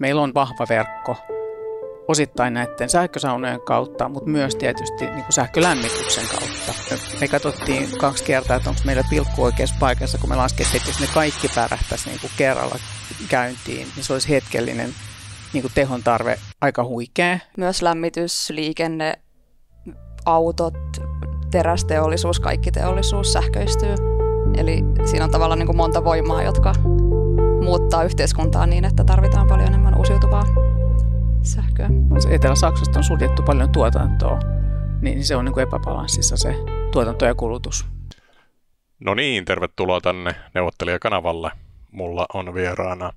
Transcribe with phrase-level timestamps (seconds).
[0.00, 1.16] että meillä on vahva verkko
[2.08, 6.72] osittain näiden sähkösaunojen kautta, mutta myös tietysti niin kuin sähkölämmityksen kautta.
[7.20, 11.00] Me katsottiin kaksi kertaa, että onko meillä pilkku oikeassa paikassa, kun me laskettiin, että jos
[11.00, 12.76] ne kaikki pärähtäisi niin kuin kerralla
[13.28, 14.90] käyntiin, niin se olisi hetkellinen
[15.52, 17.38] niin kuin tehon tarve aika huikea.
[17.56, 19.14] Myös lämmitys, liikenne,
[20.26, 20.74] autot,
[21.50, 23.94] terästeollisuus, kaikki teollisuus sähköistyy.
[24.56, 26.74] Eli siinä on tavallaan niin kuin monta voimaa, jotka
[27.64, 30.44] muuttaa yhteiskuntaa niin, että tarvitaan paljon enemmän uusiutuvaa
[31.42, 31.90] sähköä.
[32.30, 34.38] Etelä-Saksasta on suljettu paljon tuotantoa,
[35.00, 36.54] niin se on niin kuin epäbalanssissa se
[36.92, 37.86] tuotanto ja kulutus.
[39.00, 41.50] No niin, tervetuloa tänne neuvottelijakanavalle.
[41.90, 43.12] Mulla on vieraana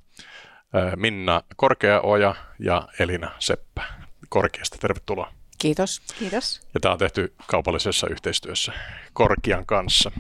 [0.96, 3.84] Minna Korkeaoja ja Elina Seppä.
[4.30, 5.32] Korkeasta tervetuloa.
[5.58, 6.02] Kiitos.
[6.20, 6.62] Kiitos.
[6.74, 8.74] Ja tämä on tehty kaupallisessa yhteistyössä
[9.14, 10.12] Korkian kanssa.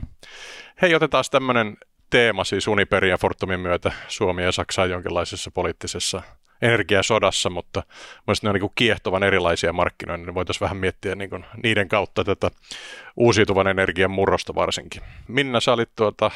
[0.82, 1.78] Hei, otetaan tämmöinen
[2.14, 6.22] teema siis Uniperin ja Fortumin myötä Suomi ja Saksa on jonkinlaisessa poliittisessa
[6.62, 7.84] energiasodassa, mutta
[8.28, 11.88] mielestäni ne on niin kuin kiehtovan erilaisia markkinoita, niin voitaisiin vähän miettiä niin kuin niiden
[11.88, 12.52] kautta tätä
[13.18, 15.02] uusiutuvan energian murrosta varsinkin.
[15.28, 16.32] Minna, sä olit tuota,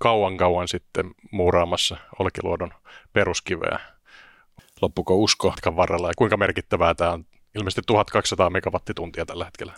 [0.00, 2.70] kauan kauan sitten muuraamassa Olkiluodon
[3.12, 3.78] peruskiveä.
[4.82, 7.24] Loppuko usko varrella ja kuinka merkittävää tämä on?
[7.54, 9.72] Ilmeisesti 1200 megawattituntia tällä hetkellä.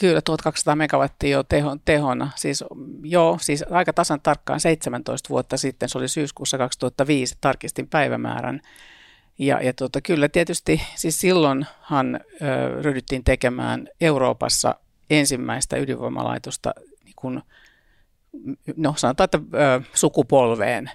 [0.00, 2.30] Kyllä, 1200 megawattia jo tehon, tehona.
[2.36, 2.64] Siis,
[3.02, 8.60] joo, siis aika tasan tarkkaan 17 vuotta sitten, se oli syyskuussa 2005, tarkistin päivämäärän.
[9.38, 14.74] Ja, ja tuota, kyllä tietysti, siis silloinhan ö, ryhdyttiin tekemään Euroopassa
[15.10, 17.42] ensimmäistä ydinvoimalaitosta, niin kun,
[18.76, 20.90] no sanotaan, että ö, sukupolveen.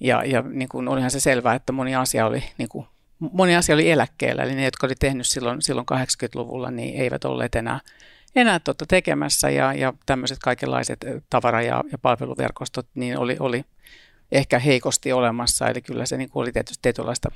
[0.00, 2.86] Ja, ja niin kun olihan se selvää, että moni asia oli niin kun,
[3.18, 7.54] moni asia oli eläkkeellä, eli ne, jotka oli tehnyt silloin, silloin 80-luvulla, niin eivät olleet
[7.54, 7.80] enää
[8.40, 10.98] enää tuota tekemässä ja, ja tämmöiset kaikenlaiset
[11.30, 13.64] tavara- ja, ja palveluverkostot niin oli, oli
[14.32, 15.68] ehkä heikosti olemassa.
[15.68, 17.28] Eli kyllä se niin oli tietysti tietynlaista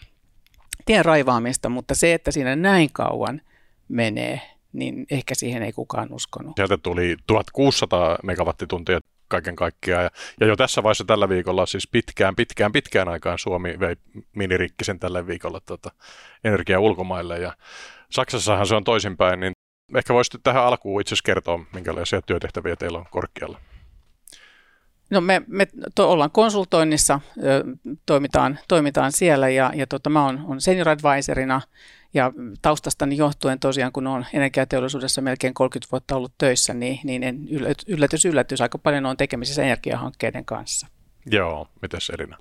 [0.86, 3.41] tien raivaamista, mutta se, että siinä näin kauan
[3.89, 4.41] menee,
[4.72, 6.53] niin ehkä siihen ei kukaan uskonut.
[6.56, 10.05] Sieltä tuli 1600 megawattituntia kaiken kaikkiaan.
[10.05, 10.10] Ja,
[10.41, 13.97] ja jo tässä vaiheessa tällä viikolla, siis pitkään, pitkään, pitkään aikaan Suomi vei
[14.37, 15.91] minirikkisen tällä viikolla tuota,
[16.44, 17.38] energiaa ulkomaille.
[17.38, 17.53] Ja
[18.10, 19.53] Saksassahan se on toisinpäin, niin
[19.97, 23.60] ehkä voisitte tähän alkuun itse asiassa kertoa, minkälaisia työtehtäviä teillä on korkealla.
[25.10, 27.20] No me, me to, ollaan konsultoinnissa,
[28.06, 31.60] toimitaan, toimitaan siellä ja, ja tota, mä oon, on senior advisorina
[32.14, 32.32] ja
[32.62, 37.48] taustastani johtuen tosiaan, kun olen energiateollisuudessa melkein 30 vuotta ollut töissä, niin, niin en,
[37.86, 40.86] yllätys, yllätys, aika paljon on tekemisissä energiahankkeiden kanssa.
[41.26, 42.36] Joo, mitäs Elina?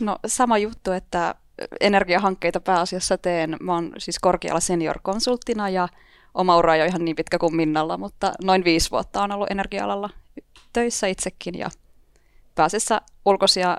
[0.00, 1.34] No sama juttu, että
[1.80, 3.56] energiahankkeita pääasiassa teen.
[3.60, 5.88] Mä oon siis korkealla senior-konsulttina ja
[6.34, 9.50] oma ura ei ole ihan niin pitkä kuin Minnalla, mutta noin viisi vuotta on ollut
[9.50, 10.10] energia-alalla
[10.72, 11.70] töissä itsekin ja
[12.54, 13.76] pääasiassa ulkoisia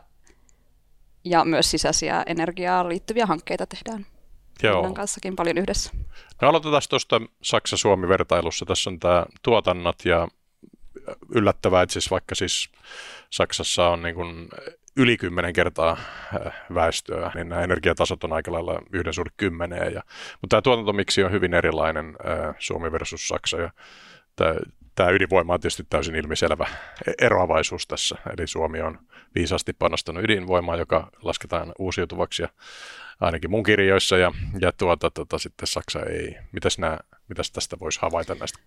[1.23, 4.05] ja myös sisäisiä energiaan liittyviä hankkeita tehdään.
[4.63, 4.75] Joo.
[4.75, 5.91] Minnan kanssakin paljon yhdessä.
[6.41, 8.65] No aloitetaan tuosta Saksa-Suomi-vertailussa.
[8.65, 10.27] Tässä on tämä tuotannot ja
[11.35, 12.69] yllättävää, että siis vaikka siis
[13.29, 14.49] Saksassa on niin kuin
[14.97, 19.93] yli kymmenen kertaa äh, väestöä, niin nämä energiatasot on aika lailla yhden suhde kymmeneen.
[19.93, 20.01] Ja,
[20.41, 23.57] mutta tämä tuotantomiksi on hyvin erilainen äh, Suomi versus Saksa.
[23.57, 23.71] Ja
[24.35, 24.55] tämä,
[24.95, 26.67] tämä ydinvoima on tietysti täysin ilmiselvä
[27.21, 28.15] eroavaisuus tässä.
[28.37, 28.99] Eli Suomi on
[29.35, 32.49] viisasti panostanut ydinvoimaa, joka lasketaan uusiutuvaksi ja
[33.21, 36.35] ainakin mun kirjoissa, ja, ja tuota, tuota, sitten Saksa ei.
[36.51, 36.97] Mitäs, nämä,
[37.29, 38.59] mitäs tästä voisi havaita näistä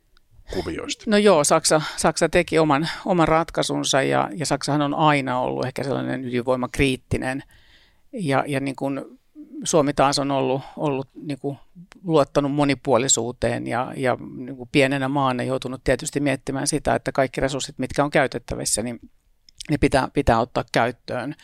[0.55, 1.05] kuvioista?
[1.07, 5.85] No joo, Saksa, Saksa teki oman, oman ratkaisunsa ja, ja Saksahan on aina ollut ehkä
[5.85, 7.43] sellainen ydinvoimakriittinen.
[8.13, 9.01] Ja, ja niin kuin
[9.65, 11.59] Suomi taas on ollut, ollut niin kuin
[12.05, 17.79] luottanut monipuolisuuteen ja, ja niin kuin pienenä maana joutunut tietysti miettimään sitä, että kaikki resurssit,
[17.79, 19.01] mitkä on käytettävissä, niin
[19.71, 21.35] ne pitää, pitää ottaa käyttöön.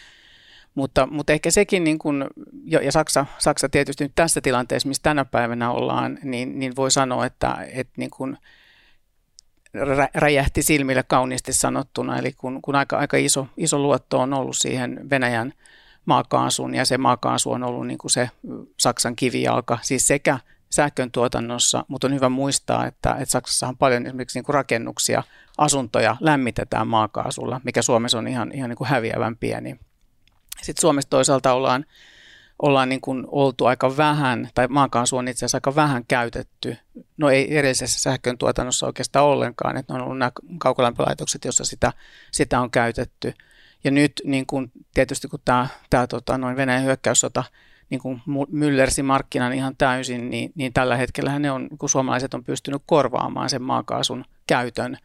[0.75, 2.25] Mutta, mutta ehkä sekin, niin kuin,
[2.65, 7.27] ja Saksa, Saksa tietysti nyt tässä tilanteessa, missä tänä päivänä ollaan, niin, niin voi sanoa,
[7.27, 8.39] että, että niin kuin,
[10.15, 12.19] räjähti silmille kauniisti sanottuna.
[12.19, 15.53] Eli kun, kun aika, aika iso, iso luotto on ollut siihen Venäjän
[16.07, 18.31] maakaasuun ja se maakaasu on ollut niin kuin se
[18.81, 20.39] Saksan kivijalka, siis sekä
[20.71, 25.23] sähkön tuotannossa, mutta on hyvä muistaa, että, että Saksassahan paljon esimerkiksi niin kuin rakennuksia,
[25.59, 29.77] asuntoja lämmitetään maakaasulla, mikä Suomessa on ihan, ihan niin kuin häviävän pieni.
[30.63, 31.85] Sitten Suomessa toisaalta ollaan
[32.65, 36.77] ollaan niin kuin oltu aika vähän, tai maakaasu on itse asiassa aika vähän käytetty.
[37.17, 41.93] No ei edellisessä sähkön tuotannossa oikeastaan ollenkaan, että on ollut nämä kaukolämpölaitokset, joissa sitä,
[42.31, 43.35] sitä on käytetty.
[43.85, 47.45] Ja nyt niin kuin, tietysti kun tämä, tämä tota, noin Venäjän hyökkäyssota
[47.91, 52.45] niin kuin myllersi markkinan ihan täysin, niin, niin tällä hetkellä ne on, kun suomalaiset on
[52.45, 54.99] pystynyt korvaamaan sen maakaasun käytön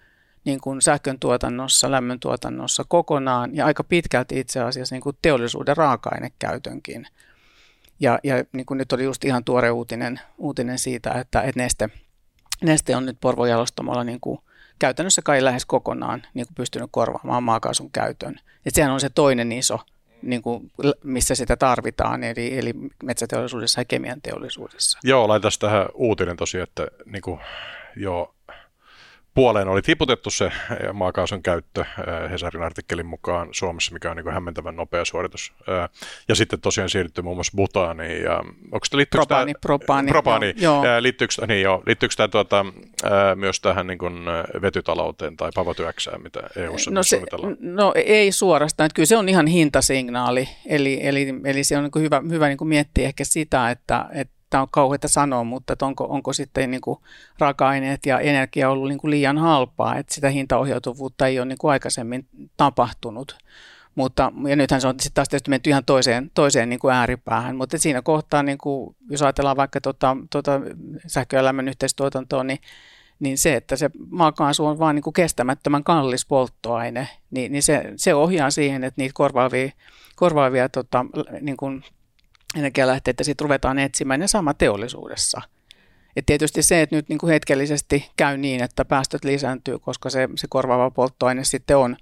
[0.46, 5.78] niin kuin sähkön tuotannossa, lämmön tuotannossa kokonaan ja aika pitkälti itse asiassa niin kuin teollisuuden
[5.78, 7.08] raaka-ainekäytönkin.
[8.00, 11.90] Ja, ja niin kuin nyt oli just ihan tuore uutinen, uutinen siitä, että, että Neste,
[12.62, 14.40] Neste on nyt Porvojalostamolla niin kuin
[14.80, 18.40] käytännössä kai lähes kokonaan niin kuin pystynyt korvaamaan maakaasun käytön.
[18.66, 19.80] Et sehän on se toinen iso,
[20.22, 20.72] niin kuin,
[21.04, 22.74] missä sitä tarvitaan, eli, eli
[23.04, 25.00] metsäteollisuudessa ja kemian teollisuudessa.
[25.04, 27.40] Joo, laitas tähän uutinen tosiaan, että niin kuin,
[27.96, 28.36] joo,
[29.39, 30.51] puoleen oli tiputettu se
[30.94, 31.86] maakaasun käyttö
[32.31, 35.53] Hesarin artikkelin mukaan Suomessa, mikä on niin hämmentävän nopea suoritus.
[36.27, 38.24] Ja sitten tosiaan siirrytty muun muassa butaaniin.
[38.24, 38.38] Ja,
[38.71, 41.01] onko tämä, propaani, tämä, propaani, propaani joo, joo.
[41.01, 42.65] Liittyykö, niin joo, liittyykö tämä tuota,
[43.36, 44.13] myös tähän niin kuin
[44.62, 47.21] vetytalouteen tai pavotyöksään, mitä EU-ssa no, se,
[47.59, 52.03] no ei suorastaan, että kyllä se on ihan hintasignaali, eli, eli, eli se on niin
[52.03, 56.06] hyvä, hyvä niin miettiä ehkä sitä, että, että tämä on kauheata sanoa, mutta että onko,
[56.10, 57.00] onko sitten niin kuin
[57.40, 61.72] raaka-aineet ja energia ollut niin kuin liian halpaa, että sitä hintaohjautuvuutta ei ole niin kuin
[61.72, 63.38] aikaisemmin tapahtunut.
[63.96, 67.56] Mutta, ja nythän se on sitten taas tietysti menty ihan toiseen, toiseen niin kuin ääripäähän,
[67.56, 70.62] mutta siinä kohtaa, niin kuin, jos ajatellaan vaikka tuota, tuota
[71.07, 72.60] sähkö- ja lämmön yhteistuotantoa, niin,
[73.19, 78.16] niin se, että se maakaasu on vain niin kestämättömän kallis polttoaine, niin, niin se, se
[78.16, 79.72] ohjaa siihen, että niitä korvaavia,
[80.16, 81.06] korvaavia tota,
[81.42, 81.84] niin kuin
[82.56, 85.42] energialähteitä sitten ruvetaan etsimään ja sama teollisuudessa.
[86.16, 90.30] Et tietysti se, että nyt niin kuin hetkellisesti käy niin, että päästöt lisääntyy, koska se,
[90.36, 91.98] se korvaava polttoaine sitten on,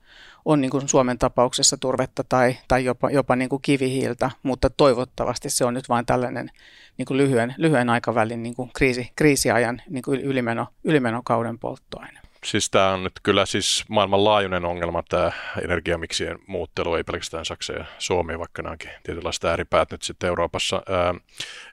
[0.45, 5.49] on niin kuin Suomen tapauksessa turvetta tai, tai jopa, jopa niin kuin kivihiiltä, mutta toivottavasti
[5.49, 6.51] se on nyt vain tällainen
[6.97, 12.19] niin kuin lyhyen, lyhyen aikavälin niin kuin kriisi, kriisiajan niin kuin ylimeno, ylimenokauden polttoaine.
[12.47, 15.31] Siis tämä on nyt kyllä siis maailmanlaajuinen ongelma, tämä
[15.63, 20.83] energiamiksien muuttelu, ei pelkästään Saksa ja Suomi, vaikka nämä onkin tietynlaiset ääripäät nyt sitten Euroopassa.
[20.89, 21.15] Ää,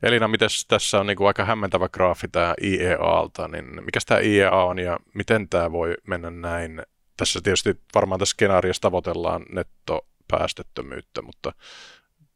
[0.03, 4.51] Elina, miten tässä on niin kuin aika hämmentävä graafi tämä IEAlta, niin mikä tämä IEA
[4.51, 6.83] on ja miten tämä voi mennä näin?
[7.17, 11.53] Tässä tietysti varmaan tässä skenaariossa tavoitellaan nettopäästöttömyyttä, mutta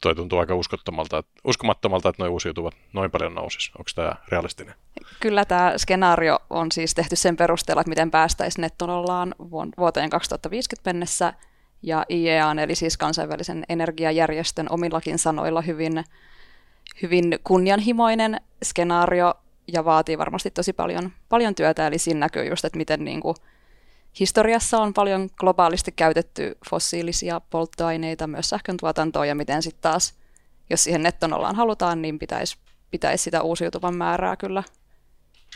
[0.02, 3.70] toi tuntuu aika uskottomalta, että, uskomattomalta, että noin uusiutuvat noin paljon nousisi.
[3.78, 4.74] Onko tämä realistinen?
[5.20, 9.34] Kyllä tämä skenaario on siis tehty sen perusteella, että miten päästäisiin nettonollaan
[9.78, 11.32] vuoteen 2050 mennessä.
[11.82, 16.04] Ja IEA, eli siis kansainvälisen energiajärjestön omillakin sanoilla hyvin,
[17.02, 19.34] hyvin kunnianhimoinen skenaario
[19.72, 21.86] ja vaatii varmasti tosi paljon, paljon työtä.
[21.86, 23.36] Eli siinä näkyy just, että miten niin kuin
[24.20, 30.14] historiassa on paljon globaalisti käytetty fossiilisia polttoaineita myös sähkön tuotantoon ja miten sitten taas,
[30.70, 32.58] jos siihen nettonollaan halutaan, niin pitäisi,
[32.90, 34.62] pitäisi sitä uusiutuvan määrää kyllä,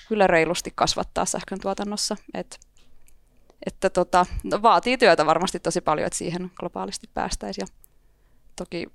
[0.08, 2.16] kyllä reilusti kasvattaa sähkön tuotannossa.
[2.34, 2.60] Et,
[3.66, 7.68] että tota, no, vaatii työtä varmasti tosi paljon, että siihen globaalisti päästäisiin.
[8.56, 8.86] toki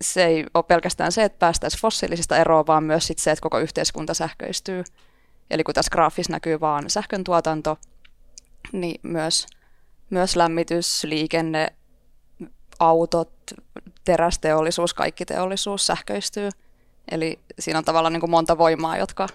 [0.00, 3.58] se ei ole pelkästään se, että päästäisiin fossiilisista eroon, vaan myös sit se, että koko
[3.58, 4.84] yhteiskunta sähköistyy.
[5.50, 7.78] Eli kun tässä graafissa näkyy vaan sähkön tuotanto,
[8.80, 9.46] niin myös,
[10.10, 11.68] myös lämmitys, liikenne,
[12.78, 13.32] autot,
[14.04, 16.48] terästeollisuus, kaikki teollisuus sähköistyy.
[17.10, 19.28] Eli siinä on tavallaan niin kuin monta voimaa, jotka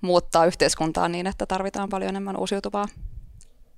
[0.00, 2.86] muuttaa yhteiskuntaa niin, että tarvitaan paljon enemmän uusiutuvaa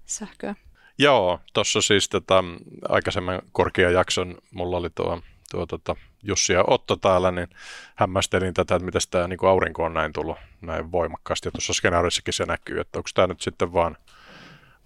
[0.06, 0.54] sähköä.
[0.98, 2.44] Joo, tuossa siis tota,
[2.88, 5.20] aikaisemman korkean jakson mulla oli tuo,
[5.50, 7.48] tuo tota, Jussi ja Otto täällä, niin
[7.94, 11.48] hämmästelin tätä, että miten tämä niin aurinko on näin tullut näin voimakkaasti.
[11.48, 13.96] Ja tuossa skenaariossakin se näkyy, että onko tämä nyt sitten vaan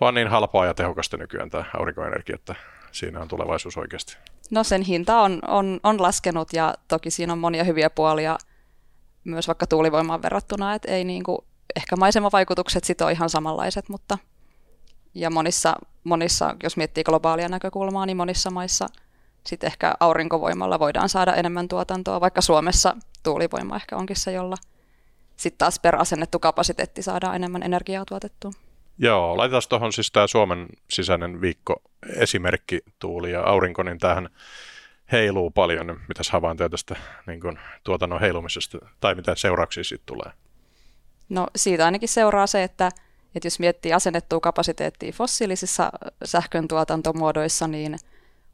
[0.00, 2.54] vaan niin halpaa ja tehokasta nykyään tämä aurinkoenergia, että
[2.92, 4.16] siinä on tulevaisuus oikeasti.
[4.50, 8.38] No sen hinta on, on, on laskenut ja toki siinä on monia hyviä puolia
[9.24, 11.38] myös vaikka tuulivoimaan verrattuna, että ei niin kuin,
[11.76, 14.18] ehkä maisemavaikutukset sit ole ihan samanlaiset, mutta
[15.14, 18.86] ja monissa, monissa, jos miettii globaalia näkökulmaa, niin monissa maissa
[19.46, 24.56] sitten ehkä aurinkovoimalla voidaan saada enemmän tuotantoa, vaikka Suomessa tuulivoima ehkä onkin se, jolla
[25.36, 28.50] sitten taas per asennettu kapasiteetti saadaan enemmän energiaa tuotettua.
[28.98, 31.82] Joo, laitetaan tuohon siis tämä Suomen sisäinen viikko
[32.16, 34.28] esimerkki tuuli ja aurinko, niin tähän
[35.12, 36.00] heiluu paljon.
[36.08, 40.32] Mitäs havaintoja tästä niin kuin, tuotannon heilumisesta tai mitä seurauksia siitä tulee?
[41.28, 42.90] No siitä ainakin seuraa se, että,
[43.34, 45.92] että jos miettii asennettua kapasiteettia fossiilisissa
[46.24, 47.96] sähkön tuotantomuodoissa, niin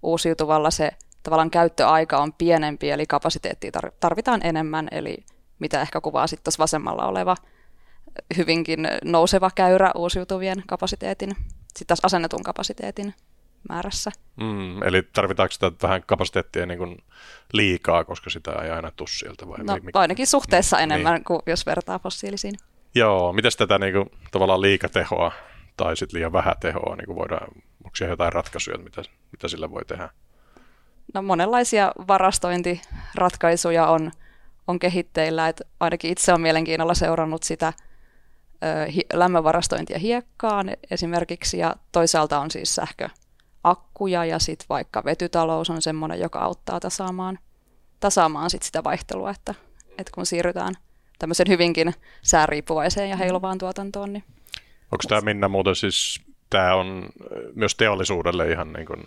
[0.03, 0.91] uusiutuvalla se
[1.23, 3.71] tavallaan käyttöaika on pienempi, eli kapasiteettia
[4.01, 5.17] tarvitaan enemmän, eli
[5.59, 7.37] mitä ehkä kuvaa sitten tuossa vasemmalla oleva
[8.37, 11.31] hyvinkin nouseva käyrä uusiutuvien kapasiteetin,
[11.69, 13.15] sitten taas asennetun kapasiteetin
[13.69, 14.11] määrässä.
[14.37, 16.99] Mm, eli tarvitaanko sitä vähän kapasiteettia niin kuin
[17.53, 19.49] liikaa, koska sitä ei aina tule sieltä?
[19.49, 19.99] Vai no, mikä?
[19.99, 21.25] ainakin suhteessa niin, enemmän niin.
[21.25, 22.55] kuin jos vertaa fossiilisiin.
[22.95, 25.33] Joo, miten tätä niin kuin, tavallaan liikatehoa
[25.77, 27.49] tai sitten liian vähän tehoa niin kuin voidaan,
[27.85, 29.03] onko siellä jotain ratkaisuja, mitä,
[29.33, 30.09] mitä sillä voi tehdä?
[31.15, 34.13] No monenlaisia varastointiratkaisuja on,
[34.67, 37.73] on kehitteillä, että ainakin itse olen mielenkiinnolla seurannut sitä–
[39.13, 46.39] lämmönvarastointia hiekkaan esimerkiksi, ja toisaalta on siis sähköakkuja, ja sitten vaikka vetytalous on semmoinen, joka
[46.39, 47.39] auttaa tasaamaan,
[48.01, 49.55] tasaamaan sit sitä vaihtelua, että,
[49.99, 50.75] että kun siirrytään
[51.19, 54.13] tämmöisen hyvinkin sääriippuvaiseen ja heiluvaan tuotantoon.
[54.13, 54.25] Niin.
[54.93, 56.21] Onko tämä Minna muuten siis
[56.55, 57.09] tämä on
[57.55, 59.01] myös teollisuudelle ihan niin kuin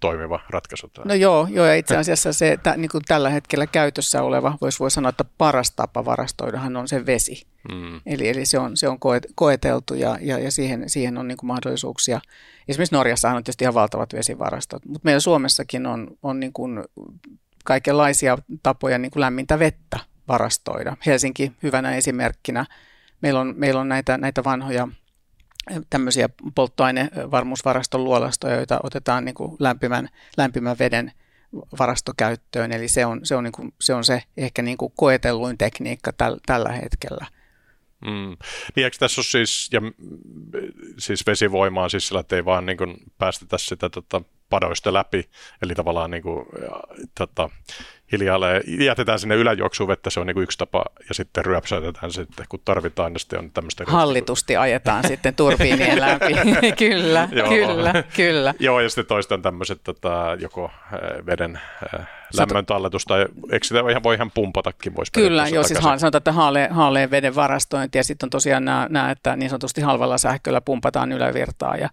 [0.00, 0.88] toimiva ratkaisu.
[0.88, 1.04] Tämä.
[1.08, 4.78] No joo, joo, ja itse asiassa se että niin kuin tällä hetkellä käytössä oleva, voisi
[4.78, 7.46] voi sanoa, että paras tapa varastoidahan on se vesi.
[7.72, 8.00] Mm.
[8.06, 8.98] Eli, eli se on, se on
[9.34, 12.20] koeteltu ja, ja, ja siihen, siihen on niin kuin mahdollisuuksia.
[12.68, 16.84] Esimerkiksi Norjassa on tietysti ihan valtavat vesivarastot, mutta meillä Suomessakin on, on niin kuin
[17.64, 20.96] kaikenlaisia tapoja niin kuin lämmintä vettä varastoida.
[21.06, 22.66] Helsinki hyvänä esimerkkinä.
[23.20, 24.88] Meillä on, meillä on näitä, näitä vanhoja
[25.90, 31.12] tämmöisiä polttoainevarmuusvaraston luolastoja, joita otetaan niin kuin lämpimän, lämpimän veden
[31.78, 32.72] varastokäyttöön.
[32.72, 36.12] Eli se on se, on niin kuin, se, on se ehkä niin kuin koetelluin tekniikka
[36.12, 37.26] täl, tällä hetkellä.
[38.04, 38.36] Mm.
[38.76, 39.80] Niin eikö tässä ole siis, ja,
[40.98, 45.28] siis vesivoimaa siis sillä, että ei vaan niin kuin päästetä sitä tota, padoista läpi,
[45.62, 46.80] eli tavallaan niin kuin, ja,
[47.18, 47.50] tota,
[48.12, 52.46] hiljalleen jätetään sinne yläjuoksuun vettä, se on niin kuin yksi tapa, ja sitten ryöpsäytetään sitten,
[52.48, 53.84] kun tarvitaan, niin sitten on tämmöistä...
[53.86, 56.34] Hallitusti ajetaan sitten turbiinien läpi,
[56.88, 57.48] kyllä, Joo.
[57.48, 58.54] kyllä, kyllä.
[58.58, 61.60] Joo, ja sitten toistaan tämmöiset tota, joko äh, veden
[61.94, 64.96] äh, lämmön talletus, tai eikö sitä ihan, voi ihan pumpatakin?
[64.96, 68.86] Voisi kyllä, joo, siis sanotaan, että haaleen, haaleen veden varastointi, ja sitten on tosiaan nämä,
[68.90, 71.88] nämä, että niin sanotusti halvalla sähköllä pumpataan ylävirtaa, ja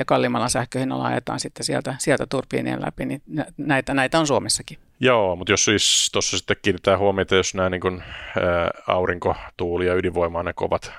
[0.00, 3.22] ja kalliimmalla sähköhinnalla ajetaan sitten sieltä, sieltä turbiinien läpi, niin
[3.56, 4.78] näitä, näitä on Suomessakin.
[5.00, 9.86] Joo, mutta jos siis tuossa sitten kiinnittää huomiota, jos nämä niin kuin, ää, aurinko, tuuli
[9.86, 10.92] ja ydinvoima on ne kovat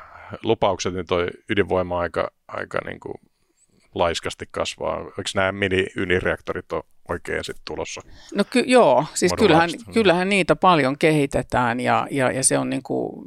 [0.43, 3.15] lupaukset, niin toi ydinvoima aika, aika niin kuin
[3.95, 4.99] laiskasti kasvaa.
[4.99, 8.01] Eikö nämä mini-ydinreaktorit ole oikein sitten tulossa?
[8.35, 12.83] No ky- joo, siis kyllähän, kyllähän niitä paljon kehitetään ja, ja, ja se on niin
[12.83, 13.25] kuin,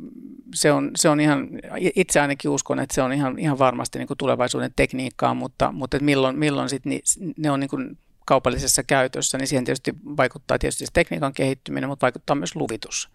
[0.55, 1.49] se on, se on ihan,
[1.97, 5.99] itse ainakin uskon, että se on ihan, ihan varmasti niin kuin tulevaisuuden tekniikkaa, mutta, mutta
[6.01, 7.01] milloin, milloin sit ni,
[7.37, 12.37] ne on niin kuin kaupallisessa käytössä, niin siihen tietysti vaikuttaa tietysti tekniikan kehittyminen, mutta vaikuttaa
[12.37, 13.09] myös luvitus.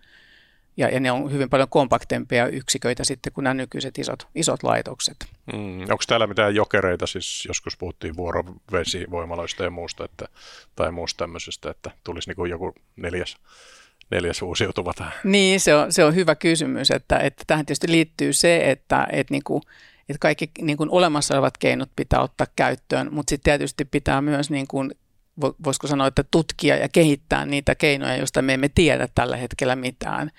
[0.77, 5.17] Ja, ja ne on hyvin paljon kompaktempia yksiköitä sitten kuin nämä nykyiset isot, isot laitokset.
[5.53, 10.25] Mm, onko täällä mitään jokereita, siis joskus puhuttiin vuorovesivoimaloista ja muusta, että,
[10.75, 13.37] tai muusta tämmöisestä, että tulisi niin joku neljäs
[14.11, 15.13] neljäs uusiutuva tähän?
[15.23, 19.33] Niin, se on, se on hyvä kysymys, että, että tähän tietysti liittyy se, että, että,
[19.33, 19.61] niin kuin,
[20.09, 24.49] että kaikki niin kuin olemassa olevat keinot pitää ottaa käyttöön, mutta sitten tietysti pitää myös
[24.49, 24.91] niin kuin,
[25.41, 30.31] voisiko sanoa, että tutkia ja kehittää niitä keinoja, joista me emme tiedä tällä hetkellä mitään.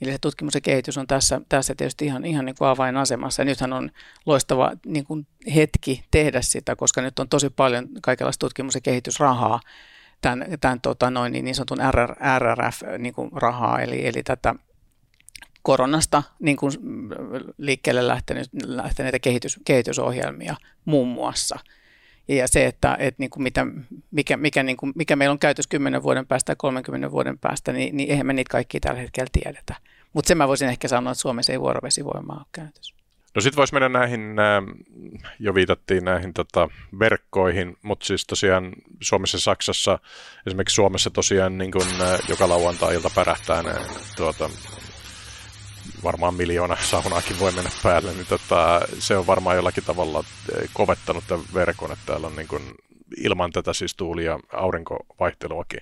[0.00, 3.42] Eli se tutkimus ja kehitys on tässä, tässä tietysti ihan, ihan niin kuin avainasemassa.
[3.42, 3.90] Ja nythän on
[4.26, 9.60] loistava niin kuin hetki tehdä sitä, koska nyt on tosi paljon kaikenlaista tutkimus- ja kehitysrahaa
[10.22, 14.54] tämän, tämän tota, noin, niin, niin sanotun RR, RRF-rahaa, niin eli, eli tätä
[15.62, 16.72] koronasta niin kuin
[17.58, 21.58] liikkeelle lähtenyt, lähteneitä kehitys, kehitysohjelmia muun muassa.
[22.28, 23.66] Ja se, että, että niin kuin mitä,
[24.10, 27.72] mikä, mikä, niin kuin, mikä meillä on käytössä 10 vuoden päästä ja 30 vuoden päästä,
[27.72, 29.74] niin, niin eihän me niitä kaikki tällä hetkellä tiedetä.
[30.12, 33.01] Mutta sen mä voisin ehkä sanoa, että Suomessa ei vuorovesivoimaa ole käytössä.
[33.34, 34.70] No sitten voisi mennä näihin, ähm,
[35.38, 39.98] jo viitattiin näihin tota, verkkoihin, mutta siis tosiaan Suomessa ja Saksassa,
[40.46, 43.74] esimerkiksi Suomessa tosiaan niin kun, äh, joka lauantai-ilta pärähtää ne,
[44.16, 44.50] tuota,
[46.04, 51.24] varmaan miljoona saunaakin voi mennä päälle, niin tota, se on varmaan jollakin tavalla äh, kovettanut
[51.28, 52.74] tämän verkon, että täällä on niin kun,
[53.16, 55.80] ilman tätä siis tuuli- ja aurinkovaihteluakin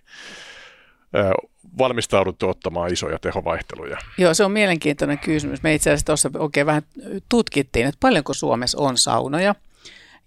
[1.78, 3.98] valmistauduttu ottamaan isoja tehovaihteluja?
[4.18, 5.62] Joo, se on mielenkiintoinen kysymys.
[5.62, 6.82] Me itse asiassa tuossa oikein vähän
[7.28, 9.54] tutkittiin, että paljonko Suomessa on saunoja.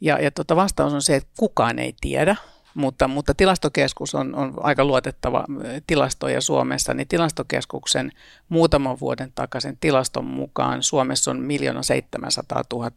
[0.02, 2.36] Ja, ja tota vastaus on se, että kukaan ei tiedä,
[2.74, 5.46] mutta, mutta tilastokeskus on, on aika luotettava
[5.88, 8.12] tilastoja Suomessa, niin tilastokeskuksen
[8.50, 12.92] muutaman vuoden takaisin tilaston mukaan Suomessa on miljoona 700 000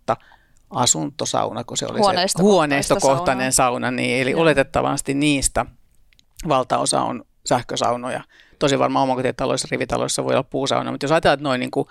[0.71, 4.41] asuntosauna, kun se oli Huoneisto- se huoneistokohtainen sauna, sauna niin, eli Joo.
[4.41, 5.67] oletettavasti niistä
[6.49, 8.23] valtaosa on sähkösaunoja.
[8.59, 11.89] Tosi varmaan omakotitaloissa, rivitaloissa voi olla puusauna, mutta jos ajatellaan, että noin niin kuin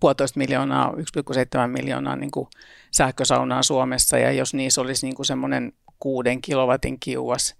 [0.00, 2.48] puolitoista miljoonaa, 1,7 miljoonaa niin kuin
[2.90, 7.54] sähkösaunaa Suomessa, ja jos niissä olisi niin kuin semmoinen kuuden kilowatin kiuas,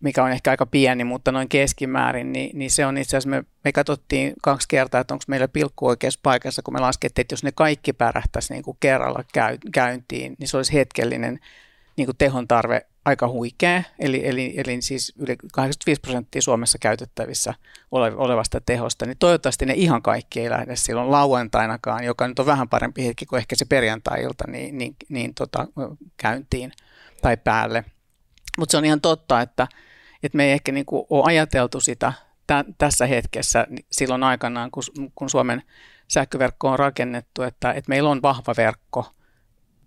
[0.00, 3.44] mikä on ehkä aika pieni, mutta noin keskimäärin, niin, niin se on itse asiassa, me,
[3.64, 7.44] me katsottiin kaksi kertaa, että onko meillä pilkku oikeassa paikassa, kun me laskettiin, että jos
[7.44, 11.38] ne kaikki pärähtäisi niin kuin kerralla käy, käyntiin, niin se olisi hetkellinen
[11.96, 17.54] niin kuin tehon tarve aika huikea, eli, eli, eli siis yli 85 prosenttia Suomessa käytettävissä
[17.90, 22.68] olevasta tehosta, niin toivottavasti ne ihan kaikki ei lähde silloin lauantainakaan, joka nyt on vähän
[22.68, 25.66] parempi hetki kuin ehkä se perjantai-ilta, niin, niin, niin tota,
[26.16, 26.72] käyntiin
[27.22, 27.84] tai päälle.
[28.58, 29.66] Mutta se on ihan totta, että,
[30.22, 32.12] että me ei ehkä niin kuin ole ajateltu sitä
[32.46, 34.82] tä, tässä hetkessä silloin aikanaan, kun,
[35.14, 35.62] kun Suomen
[36.08, 39.06] sähköverkko on rakennettu, että, että meillä on vahva verkko–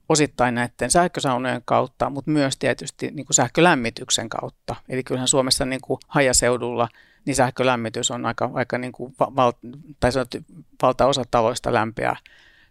[0.09, 4.75] osittain näiden sähkösaunojen kautta, mutta myös tietysti niin kuin sähkölämmityksen kautta.
[4.89, 6.89] Eli kyllähän Suomessa niin kuin hajaseudulla
[7.25, 9.51] niin sähkölämmitys on aika, aika niin kuin val,
[9.99, 10.37] tai sanottu,
[10.81, 12.15] valtaosa taloista lämpeää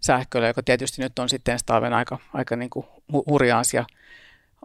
[0.01, 3.85] sähköllä, joka tietysti nyt on sitten talven aika, aika niin kuin hurja asia,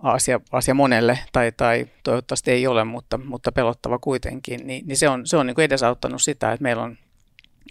[0.03, 5.09] asia, asia monelle, tai, tai toivottavasti ei ole, mutta, mutta pelottava kuitenkin, niin, niin se
[5.09, 6.97] on, se on niin kuin edesauttanut sitä, että meillä on,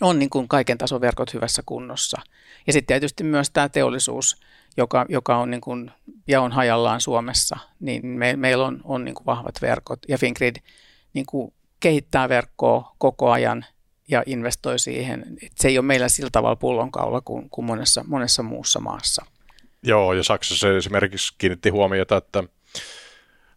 [0.00, 2.20] on niin kuin kaiken tason verkot hyvässä kunnossa.
[2.66, 4.36] Ja sitten tietysti myös tämä teollisuus,
[4.76, 5.90] joka, joka on niin kuin,
[6.28, 9.98] ja on hajallaan Suomessa, niin me, meillä on, on niin kuin vahvat verkot.
[10.08, 10.56] Ja Fingrid
[11.12, 13.64] niin kuin kehittää verkkoa koko ajan
[14.08, 15.36] ja investoi siihen.
[15.42, 19.24] Et se ei ole meillä sillä tavalla pullonkaula kuin, kuin monessa, monessa muussa maassa.
[19.82, 22.44] Joo, ja Saksassa esimerkiksi kiinnitti huomiota, että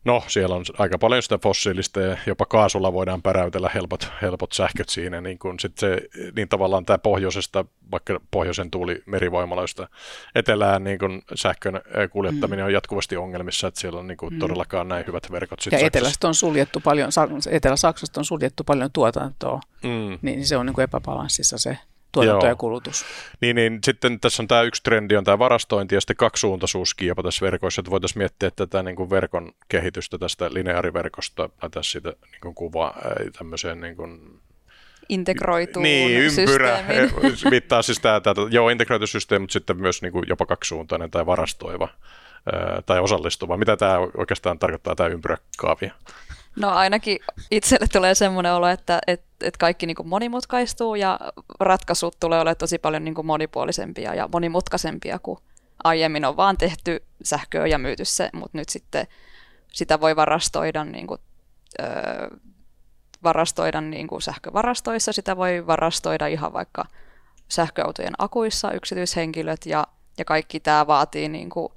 [0.06, 4.90] No, siellä on aika paljon sitä fossiilista ja jopa kaasulla voidaan päräytellä helpot, helpot sähköt
[4.90, 6.02] siinä, niin, kun sit se,
[6.36, 9.88] niin tavallaan tämä pohjoisesta, vaikka pohjoisen tuuli merivoimaloista
[10.36, 11.82] etelään niin kun sähkön
[12.12, 12.66] kuljettaminen mm.
[12.66, 14.40] on jatkuvasti ongelmissa, että siellä on niin kun, mm.
[14.40, 15.60] todellakaan näin hyvät verkot.
[15.60, 15.98] Sit ja Saksassa.
[15.98, 17.10] etelästä on suljettu paljon,
[17.52, 20.20] Etelä-Saksasta on suljettu paljon tuotantoa, mm.
[20.22, 21.78] niin se on niin epäbalanssissa se
[22.14, 22.52] tuotanto Joo.
[22.52, 23.06] ja kulutus.
[23.42, 27.24] Niin, niin sitten tässä on tämä yksi trendi, on tämä varastointi ja sitten kaksisuuntaisuuskin jopa
[27.24, 32.42] tässä verkoissa, että voitaisiin miettiä tätä niin kuin verkon kehitystä tästä lineaariverkosta, tässä sitä niin
[32.42, 32.98] kuin kuvaa
[33.38, 34.40] tämmöiseen niin kuin
[35.10, 36.80] integroituun niin, ympyrä.
[37.52, 41.26] Viittaa siis tämä, tämä, joo, integroitu systeemi, mutta sitten myös niin kuin jopa kaksisuuntainen tai
[41.26, 41.90] varastoiva
[42.86, 43.58] tai osallistuva.
[43.58, 45.90] Mitä tämä oikeastaan tarkoittaa, tämä ympyräkaavio?
[46.56, 47.20] No ainakin
[47.52, 51.20] itselle tulee semmoinen olo, että, että, että kaikki niin kuin monimutkaistuu ja
[51.60, 55.40] ratkaisut tulee olemaan tosi paljon niin kuin monipuolisempia ja monimutkaisempia kuin
[55.84, 59.08] aiemmin on vaan tehty sähköä ja myyty se, mutta nyt sitten
[59.74, 61.22] sitä voi varastoida, niin kuin,
[61.82, 62.28] öö,
[63.24, 66.86] varastoida niin kuin sähkövarastoissa, sitä voi varastoida ihan vaikka
[67.48, 71.74] sähköautojen akuissa yksityishenkilöt ja, ja kaikki tämä vaatii niin kuin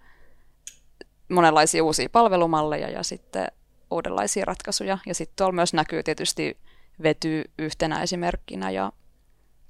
[1.28, 3.46] monenlaisia uusia palvelumalleja ja sitten
[3.90, 4.98] uudenlaisia ratkaisuja.
[5.06, 6.56] Ja sitten tuolla myös näkyy tietysti
[7.02, 8.92] vety yhtenä esimerkkinä ja,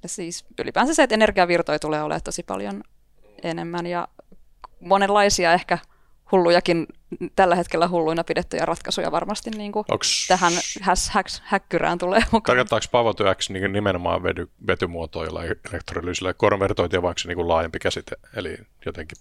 [0.03, 2.83] ja siis ylipäänsä se, että energiavirtoja tulee olemaan tosi paljon
[3.43, 4.09] enemmän ja
[4.81, 5.79] monenlaisia ehkä
[6.33, 6.87] hullujakin,
[7.37, 10.27] tällä hetkellä hulluina pidettyjä ratkaisuja varmasti niin kuin Onks...
[10.29, 12.67] tähän häs, häks, häkkyrään tulee mukaan.
[12.69, 18.17] Tarkoittaako X niin nimenomaan vety, vetymuotoilla elektrolyysillä konvertointia, vai onko se niin kuin laajempi käsite,
[18.37, 19.19] eli jotenkin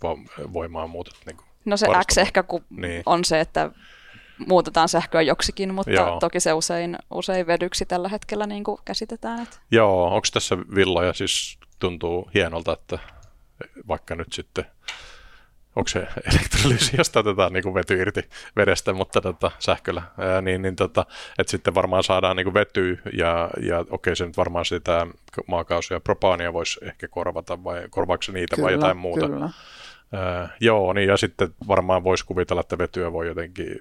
[0.54, 1.14] voimaa muutet?
[1.26, 3.04] Niin kuin no se X ehkä kun niin.
[3.06, 3.72] on se, että
[4.48, 6.20] muutetaan sähköä joksikin, mutta Joo.
[6.20, 9.44] toki se usein, usein vedyksi tällä hetkellä niin kuin käsitetään.
[9.44, 9.58] Että.
[9.72, 13.00] Joo, onko tässä villoja, siis tuntuu hienolta, että
[13.88, 14.66] vaikka nyt sitten,
[15.76, 20.62] onko se elektrolyysi, josta otetaan niin kuin vety irti vedestä, mutta tota, sähköllä, ää, niin,
[20.62, 21.06] niin tota,
[21.38, 25.08] että sitten varmaan saadaan niin kuin vety ja, ja okei se nyt varmaan sitä
[25.48, 29.28] maakaasu ja propaania voisi ehkä korvata vai korvaako niitä kyllä, vai jotain muuta.
[29.28, 29.50] Kyllä.
[30.14, 33.80] Ää, joo, niin ja sitten varmaan voisi kuvitella, että vetyä voi jotenkin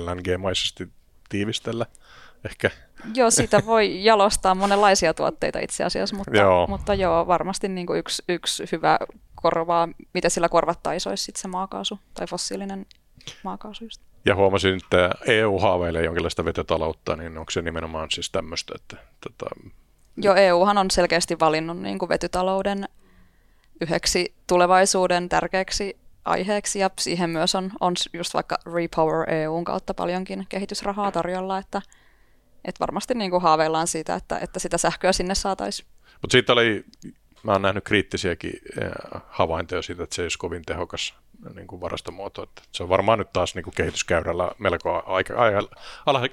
[0.00, 0.88] LNG-maisesti
[1.28, 1.86] tiivistellä
[2.44, 2.70] ehkä.
[3.14, 7.98] Joo, siitä voi jalostaa monenlaisia tuotteita itse asiassa, mutta joo, mutta joo varmasti niin kuin
[7.98, 8.98] yksi, yksi hyvä
[9.34, 12.86] korvaa, mitä sillä korvattaisiin, olisi sitten se maakaasu tai fossiilinen
[13.44, 14.02] maakaasu just.
[14.24, 18.96] Ja huomasin, että EU haaveilee jonkinlaista vetytaloutta, niin onko se nimenomaan siis tämmöistä, että...
[19.20, 19.50] Tota...
[20.16, 22.88] Joo, EUhan on selkeästi valinnut niin kuin vetytalouden
[23.80, 30.46] yhdeksi tulevaisuuden tärkeäksi aiheeksi ja siihen myös on, on just vaikka Repower EUn kautta paljonkin
[30.48, 31.82] kehitysrahaa tarjolla, että,
[32.64, 35.88] että varmasti niin kuin haaveillaan siitä, että, että sitä sähköä sinne saataisiin.
[36.22, 36.84] Mutta siitä oli,
[37.42, 38.52] mä oon nähnyt kriittisiäkin
[39.28, 41.14] havaintoja siitä, että se ei olisi kovin tehokas
[41.54, 42.42] niin kuin varastomuoto.
[42.42, 45.68] Että se on varmaan nyt taas niin kuin kehityskäyrällä melko aika, aika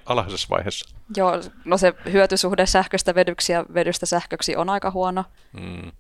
[0.06, 0.96] alhaisessa vaiheessa.
[1.16, 1.32] Joo,
[1.66, 5.24] no se hyötysuhde sähköstä vedyksi ja vedystä sähköksi on aika huono.
[5.54, 5.92] Mm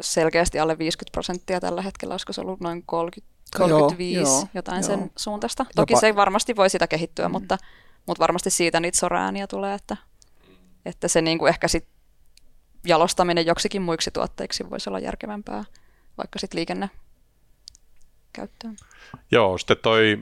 [0.00, 4.82] selkeästi alle 50 prosenttia tällä hetkellä, olisiko se ollut noin 30, 35, joo, joo, jotain
[4.82, 4.86] joo.
[4.86, 5.66] sen suuntaista.
[5.76, 6.00] Toki Jopa...
[6.00, 7.32] se ei varmasti voi sitä kehittyä, mm.
[7.32, 7.58] mutta,
[8.06, 9.96] mutta varmasti siitä niitä sorääniä tulee, että,
[10.86, 11.88] että se niin kuin ehkä sit
[12.86, 15.64] jalostaminen joksikin muiksi tuotteiksi voisi olla järkevämpää,
[16.18, 16.90] vaikka sitten liikenne
[18.32, 18.76] käyttöön.
[19.30, 20.18] Joo, sitten toi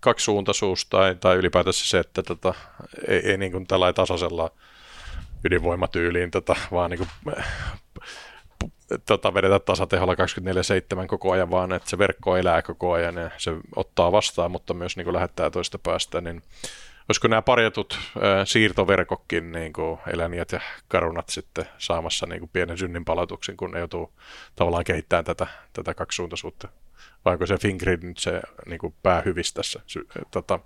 [0.00, 2.54] kaksisuuntaisuus tai, tai ylipäätänsä se, että tota,
[3.08, 4.50] ei, ei niin kuin tällä tasaisella
[5.44, 7.34] ydinvoimatyyliin, tota, vaan niin kuin
[9.06, 13.52] tota, vedetä tasateholla 24-7 koko ajan, vaan että se verkko elää koko ajan ja se
[13.76, 16.42] ottaa vastaan, mutta myös niin kuin lähettää toista päästä, niin
[17.08, 22.78] olisiko nämä parjatut äh, siirtoverkokkin, niin kuin eläniät ja karunat sitten saamassa niin kuin pienen
[22.78, 24.12] synnin palautuksen, kun ne joutuu
[24.56, 26.68] tavallaan kehittämään tätä, tätä kaksisuuntaisuutta?
[27.24, 30.58] Vai onko se Fingrid nyt se niin kuin päähyvis tässä sy- tota,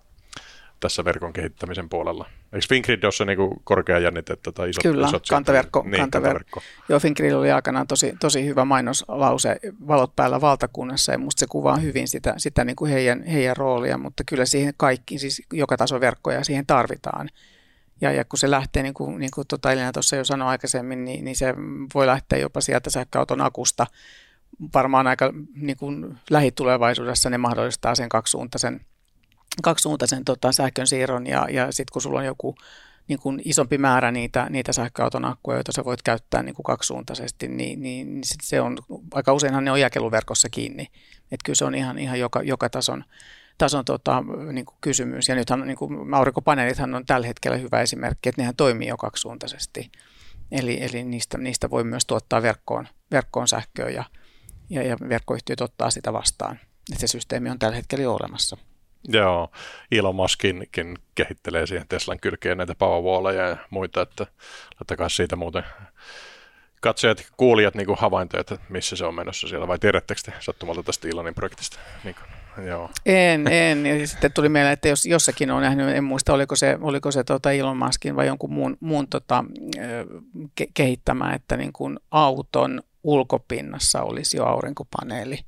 [0.81, 2.27] tässä verkon kehittämisen puolella.
[2.53, 6.63] Eikö Fingrid ole se niin kuin korkea jännitettä tai isot, Kyllä, isot kantaverkko, niin, kantaverkko.
[6.89, 9.59] Joo, Fingrid oli aikanaan tosi, tosi hyvä mainoslause,
[9.89, 13.99] valot päällä valtakunnassa, ja musta se kuvaa hyvin sitä, sitä niin kuin heidän, heidän roolia,
[13.99, 17.29] mutta kyllä siihen kaikki, siis joka taso verkkoja siihen tarvitaan.
[18.01, 21.05] Ja, ja kun se lähtee, niin kuin, niin kuin tota Elina tuossa jo sanoi aikaisemmin,
[21.05, 21.55] niin, niin se
[21.95, 23.87] voi lähteä jopa sieltä sähköauton akusta.
[24.75, 28.81] Varmaan aika niin kuin lähitulevaisuudessa ne mahdollistaa sen kaksisuuntaisen,
[29.63, 32.55] kaksisuuntaisen tota, sähkön siirron ja, ja sitten kun sulla on joku
[33.09, 37.49] niin kuin isompi määrä niitä, niitä sähköauton akkuja, joita sä voit käyttää niin kuin kaksisuuntaisesti,
[37.49, 38.79] niin, niin, sit se on,
[39.15, 40.87] aika useinhan ne on jakeluverkossa kiinni.
[41.23, 43.05] Että kyllä se on ihan, ihan joka, joka tason,
[43.59, 45.29] tason tota, niin kuin kysymys.
[45.29, 49.91] Ja nythän niin aurinkopaneelithan on tällä hetkellä hyvä esimerkki, että nehän toimii jo kaksisuuntaisesti.
[50.53, 54.05] Eli, eli niistä, niistä voi myös tuottaa verkkoon, verkkoon sähköä ja,
[54.71, 56.59] ja, ja verkkoyhtiöt ottaa sitä vastaan.
[56.93, 58.57] Että se systeemi on tällä hetkellä jo olemassa.
[59.09, 59.51] Joo,
[59.93, 64.27] Elon Muskinkin kehittelee siihen Teslan kylkeen näitä Powerwalleja ja muita, että
[64.81, 65.65] laittakaa siitä muuten
[66.81, 70.33] katsojat ja kuulijat niin kuin havaintoja, että missä se on menossa siellä, vai tiedättekö te
[70.41, 71.79] sattumalta tästä Elonin projektista?
[72.05, 72.91] Niin kuin, joo.
[73.07, 73.87] En, en.
[73.87, 77.25] Ja sitten tuli mieleen, että jos jossakin on nähnyt, en muista oliko se, oliko se
[77.25, 79.45] tota Elon Muskin vai jonkun muun, muun tota,
[80.61, 85.39] ke- kehittämä, että niin kuin auton ulkopinnassa olisi jo aurinkopaneeli.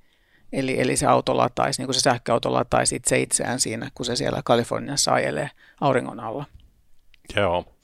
[0.53, 4.17] Eli, eli se auto lataisi, niin kuin se sähköauto lataisi itse itseään siinä, kun se
[4.17, 6.45] siellä Kaliforniassa ajelee auringon alla.
[7.37, 7.75] Joo.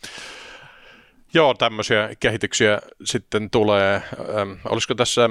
[1.35, 3.95] Joo, tämmöisiä kehityksiä sitten tulee.
[3.95, 5.31] Ähm, olisiko tässä,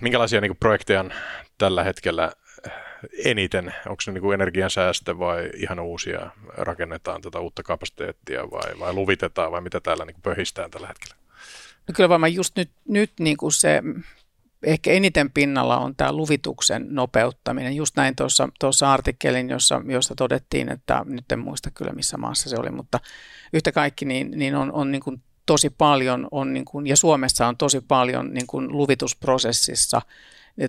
[0.00, 1.12] minkälaisia niin kuin, projekteja on
[1.58, 2.32] tällä hetkellä
[3.24, 3.74] eniten?
[3.86, 6.30] Onko se niin energiansäästö vai ihan uusia?
[6.56, 11.14] Rakennetaan tätä uutta kapasiteettia vai, vai luvitetaan vai mitä täällä niin pöhistään tällä hetkellä?
[11.88, 13.82] No kyllä varmaan just nyt, nyt niin kuin se
[14.66, 17.76] ehkä eniten pinnalla on tämä luvituksen nopeuttaminen.
[17.76, 22.50] Just näin tuossa, tuossa artikkelin, jossa, jossa todettiin, että nyt en muista kyllä missä maassa
[22.50, 23.00] se oli, mutta
[23.52, 27.46] yhtä kaikki niin, niin on, on niin kuin tosi paljon, on niin kuin, ja Suomessa
[27.46, 30.02] on tosi paljon niin kuin luvitusprosessissa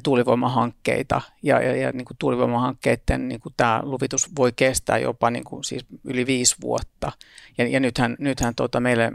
[0.04, 5.44] tuulivoimahankkeita ja, ja, ja niin kuin tuulivoimahankkeiden niin kuin tämä luvitus voi kestää jopa niin
[5.44, 7.12] kuin siis yli viisi vuotta.
[7.58, 9.12] Ja, ja nythän, nythän tuota meille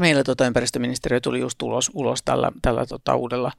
[0.00, 3.52] meillä tota ympäristöministeriö tuli just ulos, ulos tällä, tällä tota uudella,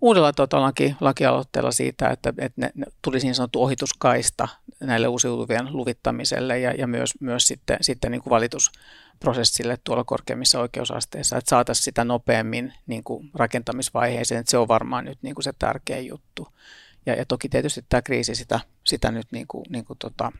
[0.00, 4.48] uudella tota laki, lakialoitteella siitä, että, että ne, ne tulisi niin sanottu ohituskaista
[4.80, 11.36] näille uusiutuvien luvittamiselle ja, ja myös, myös sitten, sitten niin kuin valitusprosessille tuolla korkeimmissa oikeusasteissa,
[11.36, 15.52] että saataisiin sitä nopeammin niin kuin rakentamisvaiheeseen, että se on varmaan nyt niin kuin se
[15.58, 16.48] tärkeä juttu.
[17.06, 20.32] Ja, ja toki tietysti tämä kriisi sitä, sitä nyt niin kuin, niin kuin tota,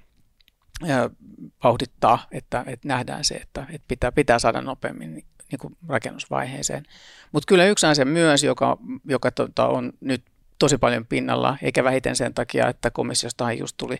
[1.65, 6.83] vauhdittaa, että, että nähdään se, että, että pitää, pitää saada nopeammin niin kuin rakennusvaiheeseen.
[7.33, 10.23] Mutta kyllä yksi asia myös, joka, joka tota, on nyt
[10.59, 13.97] tosi paljon pinnalla, eikä vähiten sen takia, että komissiosta just tuli,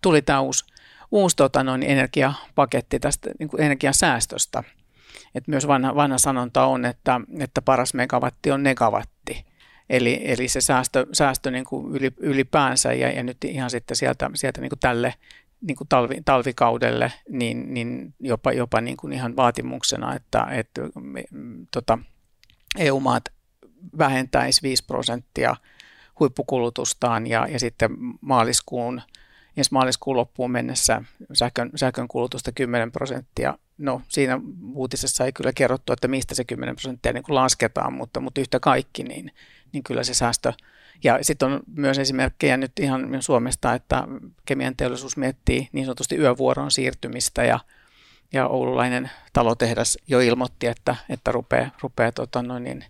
[0.00, 0.64] tuli tämä uusi,
[1.10, 4.64] uusi tota, noin, energiapaketti tästä niin kuin energiasäästöstä.
[5.34, 9.44] Et myös vanha, vanha sanonta on, että, että paras megawatti on negawatti.
[9.90, 14.60] Eli, eli se säästö, säästö niin kuin ylipäänsä ja, ja nyt ihan sitten sieltä, sieltä
[14.60, 15.14] niin kuin tälle
[15.66, 21.24] niin kuin talvi, talvikaudelle, niin, niin jopa, jopa niin kuin ihan vaatimuksena, että, että me,
[21.70, 21.98] tota,
[22.78, 23.24] EU-maat
[23.98, 25.56] vähentäisi 5 prosenttia
[26.20, 29.02] huippukulutustaan ja, ja sitten maaliskuun,
[29.56, 33.58] ensi maaliskuun loppuun mennessä sähkön, sähkön kulutusta 10 prosenttia.
[33.78, 34.40] No siinä
[34.74, 38.60] uutisessa ei kyllä kerrottu, että mistä se 10 prosenttia niin kuin lasketaan, mutta, mutta yhtä
[38.60, 39.32] kaikki, niin,
[39.72, 40.52] niin kyllä se säästö,
[41.04, 44.04] ja sitten on myös esimerkkejä nyt ihan Suomesta, että
[44.46, 47.60] kemian teollisuus miettii niin sanotusti yövuoron siirtymistä ja,
[48.32, 52.84] ja oululainen talotehdas jo ilmoitti, että, että rupeaa, rupeaa tota noin niin,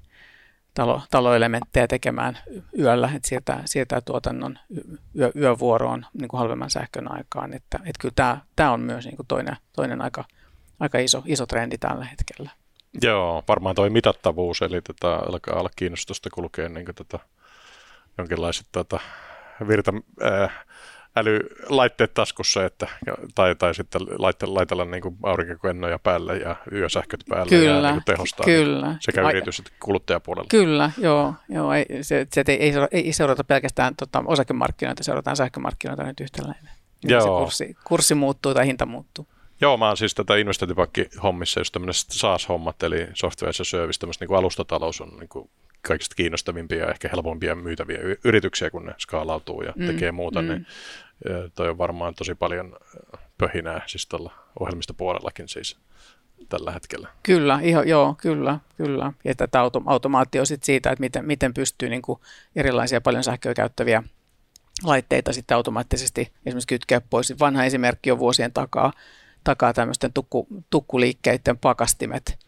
[0.75, 2.39] talo, taloelementtejä tekemään
[2.79, 4.59] yöllä, että siirtää, siirtää tuotannon
[5.19, 7.55] yö, yövuoroon niin kuin halvemman sähkön aikaan.
[7.55, 10.25] Että, että kyllä tämä, tämä on myös niin kuin toinen, toinen aika,
[10.81, 12.51] aika iso, iso trendi tällä hetkellä.
[13.03, 17.19] Joo, varmaan tuo mitattavuus, eli tätä alkaa olla kiinnostusta kulkea niin tätä
[18.19, 19.01] jonkinlaiset tota,
[19.69, 20.51] virta, ää,
[21.17, 22.89] älylaitteet taskussa, että,
[23.35, 27.95] tai, tai sitten laitte, laitella niin kuin aurinkokennoja päälle ja yösähköt päälle kyllä, ja niin
[27.95, 28.89] kuin tehostaa kyllä.
[28.89, 30.49] Niin sekä yritys- että kuluttajapuolella.
[30.51, 31.35] Kyllä, joo.
[31.49, 36.71] joo ei, se, se ei, ei seurata pelkästään tota, osakemarkkinoita, seurataan sähkömarkkinoita nyt yhtäläinen.
[37.05, 37.21] Joo.
[37.21, 39.27] Se kurssi, kurssi muuttuu tai hinta muuttuu.
[39.61, 44.25] Joo, mä oon siis tätä investointipankki-hommissa just tämmöiset SaaS-hommat, eli software as a service, tämmöistä
[44.25, 45.51] niin alustatalous on niin kuin
[45.89, 50.49] kaikista kiinnostavimpia ja ehkä helpompia myytäviä yrityksiä, kun ne skaalautuu ja mm, tekee muuta, mm.
[50.49, 50.67] niin
[51.55, 52.77] toi on varmaan tosi paljon
[53.39, 55.77] pöhinää siis tuolla ohjelmistopuolellakin siis
[56.49, 57.09] tällä hetkellä.
[57.23, 59.13] Kyllä, iho, joo, kyllä, kyllä.
[59.25, 62.21] Ja tätä auto, automaatio sit siitä, että miten, miten pystyy niin kuin
[62.57, 64.03] erilaisia paljon sähköä käyttäviä
[64.85, 67.35] laitteita sitten automaattisesti esimerkiksi kytkeä pois.
[67.41, 68.93] Vanha esimerkki on vuosien takaa,
[69.45, 72.39] takaa tämmöisten tukku, tukkuliikkeiden pakastimet,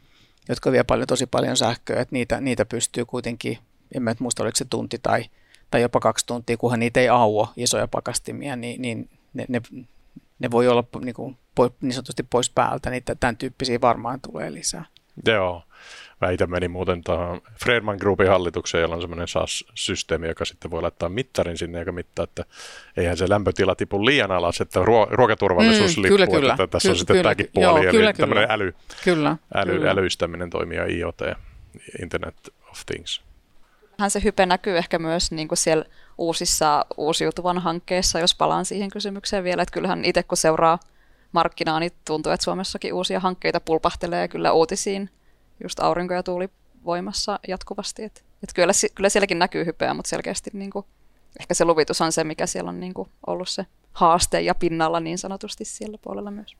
[0.48, 3.58] jotka vie paljon, tosi paljon sähköä, että niitä, niitä pystyy kuitenkin,
[3.94, 5.24] en mä muista oliko se tunti tai,
[5.70, 9.60] tai jopa kaksi tuntia, kunhan niitä ei auo isoja pakastimia, niin, niin ne, ne,
[10.38, 11.36] ne voi olla niin, kuin,
[11.80, 14.84] niin sanotusti pois päältä, niin tämän tyyppisiä varmaan tulee lisää.
[15.26, 15.62] Joo.
[16.20, 20.82] Mä itse menin muuten tuohon Fredman Groupin hallitukseen, jolla on semmoinen SAS-systeemi, joka sitten voi
[20.82, 22.44] laittaa mittarin sinne, joka mittaa, että
[22.96, 26.52] eihän se lämpötila tipu liian alas, että ruo- ruokaturvallisuus mm, lippuu, kyllä, kyllä.
[26.52, 28.74] että tässä Ky- on sitten kyllä, tämäkin puoli, joo, eli kyllä, tämmöinen äly,
[29.04, 29.90] kyllä, äly, kyllä.
[29.90, 31.20] älyistäminen toimii ja IoT,
[32.02, 32.36] Internet
[32.70, 33.22] of Things.
[33.98, 35.84] Hän se hype näkyy ehkä myös niin kuin siellä
[36.18, 40.78] uusissa uusiutuvan hankkeissa, jos palaan siihen kysymykseen vielä, että kyllähän itse kun seuraa
[41.32, 45.10] markkinaa, niin tuntuu, että Suomessakin uusia hankkeita pulpahtelee kyllä uutisiin
[45.62, 48.02] just aurinko- ja tuulivoimassa jatkuvasti.
[48.04, 50.86] Et, et kyllä, kyllä sielläkin näkyy hypeä, mutta selkeästi niin kuin,
[51.40, 55.00] ehkä se luvitus on se, mikä siellä on niin kuin, ollut se haaste ja pinnalla
[55.00, 56.56] niin sanotusti siellä puolella myös.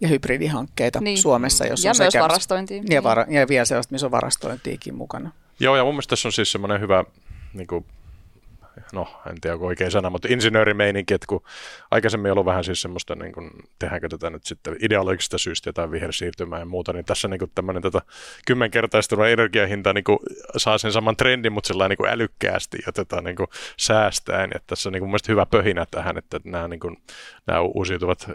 [0.00, 1.18] Ja hybridihankkeita niin.
[1.18, 2.82] Suomessa, jos ja on myös sekä, varastointia.
[2.90, 5.30] Ja, vara, ja vielä sellaista, missä on varastointiikin mukana.
[5.60, 7.04] Joo, ja mun mielestä tässä on siis semmoinen hyvä
[7.54, 7.84] niin kuin
[8.92, 11.42] no en tiedä onko oikein sana, mutta insinöörimeininki, että kun
[11.90, 16.58] aikaisemmin ollut vähän siis semmoista, niin kuin, tehdäänkö tätä nyt sitten ideologisesta syystä jotain vihersiirtymää
[16.58, 18.02] ja muuta, niin tässä niin kuin tämmöinen tätä
[18.46, 20.18] kymmenkertaistunut energiahinta niin kuin,
[20.56, 24.66] saa sen saman trendin, mutta sellainen niin kuin älykkäästi ja tätä niin kuin, säästäen, että
[24.66, 26.96] tässä on niin kuin, mielestäni hyvä pöhinä tähän, että nämä, niin kuin,
[27.46, 28.30] nämä uusiutuvat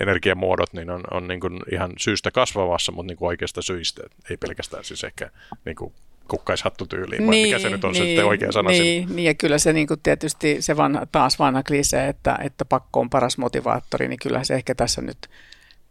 [0.00, 4.36] energiamuodot niin on, on niin kuin, ihan syystä kasvavassa, mutta niin kuin oikeasta syistä, ei
[4.36, 5.30] pelkästään siis ehkä
[5.64, 5.94] niin kuin,
[6.28, 9.34] kukkaishattutyyliin, vai niin, mikä se nyt on niin, se sitten oikea sana niin, niin, ja
[9.34, 13.38] kyllä se niin kuin tietysti se vanha, taas vanha klise, että, että pakko on paras
[13.38, 15.18] motivaattori, niin kyllä se ehkä tässä nyt,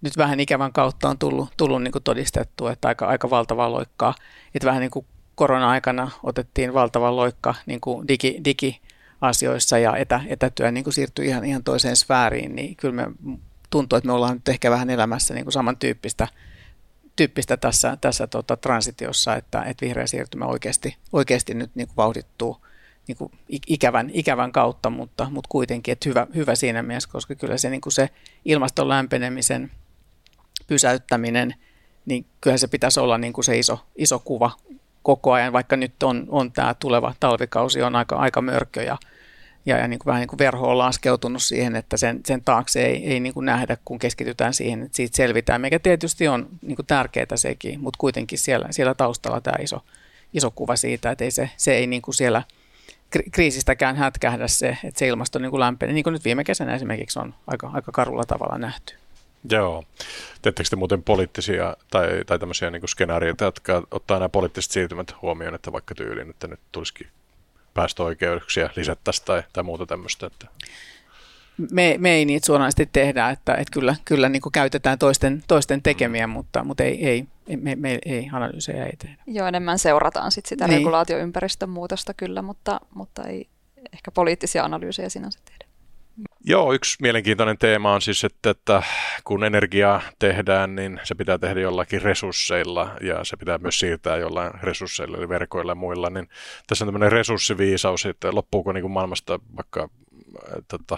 [0.02, 4.16] nyt vähän ikävän kautta on tullut, tullut niin kuin todistettu, että aika, aika valtava loikkaa,
[4.56, 8.82] että vähän niin kuin korona-aikana otettiin valtava loikka niin kuin digi, digi
[9.22, 13.12] asioissa ja etä, etätyö niin kuin siirtyi ihan, ihan toiseen sfääriin, niin kyllä me
[13.70, 16.55] tuntuu, että me ollaan nyt ehkä vähän elämässä niin kuin samantyyppistä tyyppistä
[17.62, 22.66] tässä, tässä tota, transitiossa, että, että vihreä siirtymä oikeasti, oikeasti nyt niin kuin vauhdittuu
[23.08, 23.32] niin kuin
[23.68, 27.82] ikävän, ikävän kautta, mutta, mutta kuitenkin että hyvä, hyvä siinä mielessä, koska kyllä se, niin
[27.82, 28.10] kuin se
[28.46, 29.72] ilmaston lämpenemisen
[30.68, 31.56] pysäyttäminen,
[32.06, 34.52] niin kyllä se pitäisi olla niin kuin se iso, iso kuva
[35.04, 38.98] koko ajan, vaikka nyt on, on tämä tuleva talvikausi on aika, aika mörkö ja,
[39.66, 42.86] ja, ja niin kuin vähän niin kuin verho on laskeutunut siihen, että sen, sen taakse
[42.86, 46.76] ei, ei niin kuin nähdä, kun keskitytään siihen, että siitä selvitään, mikä tietysti on niin
[46.76, 49.80] kuin tärkeää sekin, mutta kuitenkin siellä, siellä taustalla tämä iso,
[50.34, 52.44] iso kuva siitä, että ei se, se ei niin kuin siellä
[53.32, 57.20] kriisistäkään hätkähdä se, että se ilmasto niin kuin lämpenee, niin kuin nyt viime kesänä esimerkiksi
[57.20, 58.96] on aika, aika karulla tavalla nähty.
[59.50, 59.84] Joo.
[60.42, 65.56] Teettekö te muuten poliittisia tai, tai tämmöisiä niin skenaarioita, jotka ottaa nämä poliittiset siirtymät huomioon,
[65.56, 67.08] että vaikka tyyliin, että nyt tulisikin
[67.76, 70.28] päästöoikeuksia lisättäisiin tai, tai muuta tämmöistä.
[70.28, 70.48] Että.
[71.72, 76.28] Me, me ei niitä suoranaisesti tehdä, että, että kyllä, kyllä niin käytetään toisten, toisten tekemiä,
[76.28, 76.34] mm.
[76.34, 77.26] mutta, mutta ei, ei,
[77.58, 79.24] me, me ei analyysejä ei tehdä.
[79.28, 80.78] Joo, enemmän seurataan sit sitä niin.
[80.78, 83.48] regulaatioympäristön muutosta kyllä, mutta, mutta ei
[83.94, 85.65] ehkä poliittisia analyysejä sinänsä tehdä.
[86.48, 88.84] Joo, yksi mielenkiintoinen teema on siis, että, että
[89.24, 94.52] kun energiaa tehdään, niin se pitää tehdä jollakin resursseilla ja se pitää myös siirtää jollain
[94.64, 96.10] resursseilla, eli verkoilla ja muilla.
[96.10, 96.30] Niin
[96.68, 100.98] tässä on tämmöinen resurssiviisaus, että loppuuko niin kuin maailmasta vaikka äh, tota,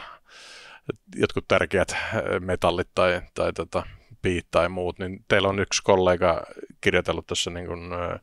[1.15, 3.83] jotkut tärkeät äh, metallit tai, tai tota,
[4.21, 6.43] piit tai muut, niin teillä on yksi kollega
[6.81, 8.19] kirjoitellut tässä niin kuin, äh,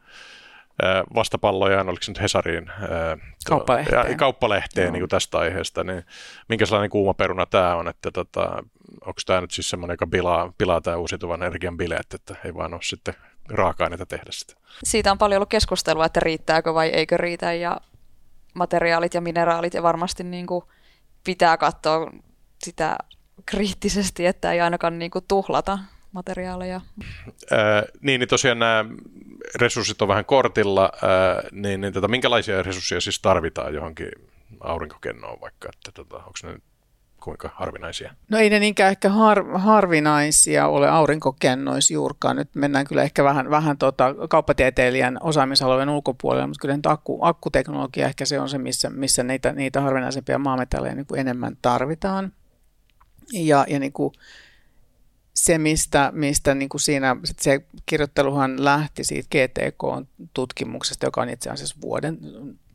[1.14, 2.70] vastapalloja, oliko se nyt Hesariin
[3.46, 6.04] kauppalehteen, ja, kauppalehteen niin kuin tästä aiheesta, niin
[6.48, 8.62] minkä sellainen kuuma peruna tämä on, että tota,
[9.00, 12.74] onko tämä nyt siis semmoinen, joka pilaa, pilaa tämä uusiutuvan energian bileet, että ei vaan
[12.74, 13.14] ole sitten
[13.48, 14.54] raaka-aineita tehdä sitä.
[14.84, 17.80] Siitä on paljon ollut keskustelua, että riittääkö vai eikö riitä ja
[18.54, 20.64] materiaalit ja mineraalit ja varmasti niin kuin
[21.24, 22.10] pitää katsoa
[22.64, 22.96] sitä
[23.46, 25.78] kriittisesti, että ei ainakaan niin kuin tuhlata
[26.12, 26.80] materiaaleja.
[27.50, 28.84] Ää, niin, niin tosiaan nämä
[29.54, 34.08] resurssit on vähän kortilla, ää, niin, niin tota, minkälaisia resursseja siis tarvitaan johonkin
[34.60, 36.58] aurinkokennoon vaikka, että tota, onko ne
[37.24, 38.14] kuinka harvinaisia?
[38.28, 42.36] No ei ne niinkään ehkä har, harvinaisia ole aurinkokennoissa juurkaan.
[42.36, 48.06] Nyt mennään kyllä ehkä vähän, vähän tota, kauppatieteilijän osaamisalueen ulkopuolelle, mutta kyllä nyt akku, akkuteknologia
[48.06, 52.32] ehkä se on se, missä, missä niitä, niitä harvinaisempia maametalleja niin enemmän tarvitaan.
[53.32, 54.12] Ja, ja niin kuin,
[55.34, 61.76] se, mistä, mistä niin kuin siinä, se kirjoitteluhan lähti siitä GTK-tutkimuksesta, joka on itse asiassa
[61.82, 62.18] vuoden,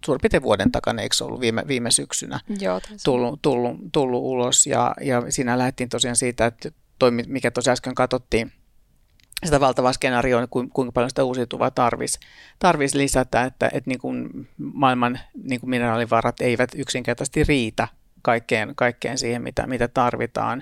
[0.06, 4.68] suurin piirtein vuoden takana, eikö se ollut viime, viime syksynä Joo, tullut, tullut, tullut, ulos.
[4.68, 8.52] Ja, ja siinä lähdettiin tosiaan siitä, että toi, mikä tosiaan äsken katsottiin,
[9.46, 12.20] sitä valtavaa skenaarioa, kuinka paljon sitä uusiutuvaa tarvisi
[12.60, 17.88] tarvis lisätä, että, että niin kuin maailman niin kuin mineraalivarat eivät yksinkertaisesti riitä
[18.22, 20.62] kaikkeen, kaikkeen siihen, mitä, mitä tarvitaan.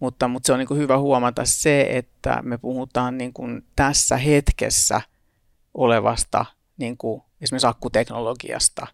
[0.00, 4.16] Mutta, mutta se on niin kuin hyvä huomata se, että me puhutaan niin kuin tässä
[4.16, 5.00] hetkessä
[5.74, 6.44] olevasta
[6.76, 8.86] niin kuin esimerkiksi akkuteknologiasta.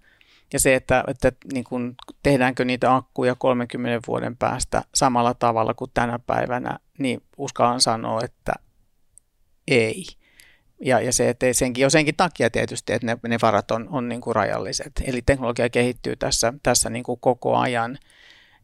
[0.52, 5.90] Ja se, että, että niin kuin tehdäänkö niitä akkuja 30 vuoden päästä samalla tavalla kuin
[5.94, 8.52] tänä päivänä, niin uskallan sanoa, että
[9.68, 10.04] ei.
[10.80, 14.08] Ja, ja se, että senkin, jo senkin takia tietysti, että ne, ne varat on, on
[14.08, 14.92] niin kuin rajalliset.
[15.04, 17.98] Eli teknologia kehittyy tässä, tässä niin kuin koko ajan.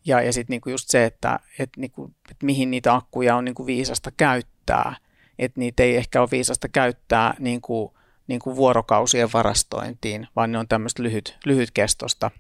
[0.05, 3.45] Ja, ja sitten niin just se, että, että, niin kuin, että mihin niitä akkuja on
[3.45, 4.97] niin kuin viisasta käyttää.
[5.39, 7.93] Että niitä ei ehkä ole viisasta käyttää niin kuin,
[8.27, 12.31] niin kuin vuorokausien varastointiin, vaan ne on tämmöistä lyhyt, lyhytkestosta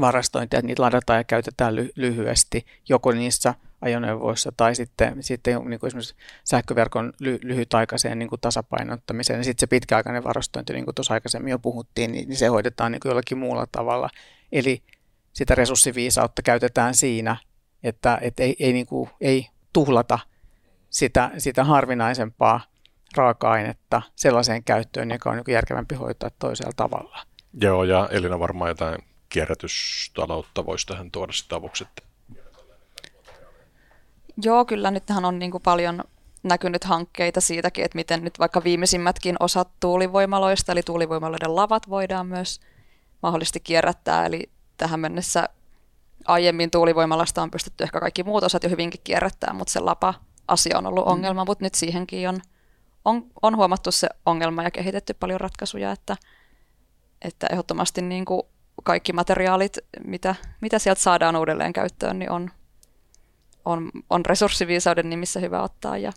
[0.00, 5.80] varastointia, että niitä ladataan ja käytetään ly- lyhyesti, joko niissä ajoneuvoissa tai sitten, sitten niin
[5.80, 9.38] kuin esimerkiksi sähköverkon ly- lyhytaikaiseen niin kuin tasapainottamiseen.
[9.38, 12.92] Ja sitten se pitkäaikainen varastointi, niin kuin tuossa aikaisemmin jo puhuttiin, niin, niin se hoidetaan
[12.92, 14.10] niin kuin jollakin muulla tavalla.
[14.52, 14.82] Eli
[15.36, 17.36] sitä resurssiviisautta käytetään siinä,
[17.82, 20.18] että, että ei, ei, niin kuin, ei tuhlata
[20.90, 22.60] sitä, sitä harvinaisempaa
[23.16, 27.18] raaka-ainetta sellaiseen käyttöön, joka on niin järkevämpi hoitaa toisella tavalla.
[27.60, 31.86] Joo, ja Elina varmaan jotain kierrätystaloutta voisi tähän tuoda sitä avuksi.
[34.42, 36.04] Joo, kyllä nythän on niin kuin paljon
[36.42, 42.60] näkynyt hankkeita siitäkin, että miten nyt vaikka viimeisimmätkin osat tuulivoimaloista, eli tuulivoimaloiden lavat voidaan myös
[43.22, 45.48] mahdollisesti kierrättää, eli tähän mennessä
[46.24, 50.86] aiemmin tuulivoimalasta on pystytty ehkä kaikki muut osat jo hyvinkin kierrättää, mutta se lapa-asia on
[50.86, 51.12] ollut mm.
[51.12, 51.48] ongelma, mm.
[51.48, 52.40] mutta nyt siihenkin on,
[53.04, 56.16] on, on huomattu se ongelma ja kehitetty paljon ratkaisuja, että,
[57.22, 58.42] että ehdottomasti niin kuin
[58.84, 62.50] kaikki materiaalit, mitä, mitä sieltä saadaan uudelleen käyttöön, niin on,
[63.64, 65.98] on, on resurssiviisauden nimissä hyvä ottaa.
[65.98, 66.12] Ja...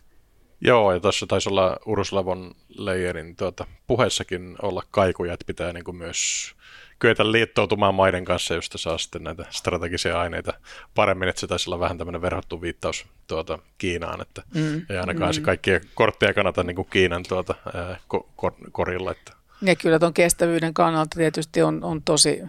[0.62, 5.84] Joo, ja tuossa taisi olla Ursula von Leyerin tuota, puheessakin olla kaikuja, että pitää niin
[5.84, 6.52] kuin myös
[7.00, 10.54] kyetä liittoutumaan maiden kanssa, josta saa sitten näitä strategisia aineita
[10.96, 15.30] paremmin, että se taisi olla vähän tämmöinen verhottu viittaus tuota Kiinaan, että mm, ei ainakaan
[15.30, 15.34] mm.
[15.34, 19.12] se kaikkia kortteja kannata niin kuin Kiinan tuota, ää, ko- korilla.
[19.12, 19.34] Että.
[19.62, 22.44] Ja kyllä tuon kestävyyden kannalta tietysti on, on tosi,